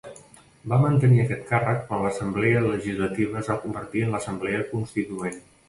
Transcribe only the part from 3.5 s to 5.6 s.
va convertir en l'Assemblea Constituent.